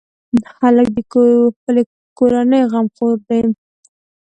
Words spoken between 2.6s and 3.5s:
غمخور دی.